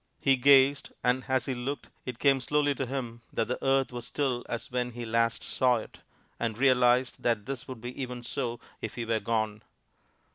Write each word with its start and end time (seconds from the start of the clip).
He 0.19 0.35
gazed, 0.35 0.91
and 1.03 1.25
as 1.27 1.45
he 1.45 1.53
looked 1.53 1.89
it 2.07 2.17
came 2.17 2.41
slowly 2.41 2.73
to 2.73 2.87
him 2.87 3.21
that 3.31 3.47
the 3.47 3.63
earth 3.63 3.93
was 3.93 4.07
still 4.07 4.43
as 4.49 4.71
when 4.71 4.93
he 4.93 5.05
last 5.05 5.43
saw 5.43 5.75
it, 5.75 5.99
and 6.39 6.57
realized 6.57 7.21
that 7.21 7.45
this 7.45 7.67
would 7.67 7.81
be 7.81 7.93
so 8.23 8.53
even 8.55 8.59
if 8.81 8.95
he 8.95 9.05
were 9.05 9.19
gone. 9.19 9.61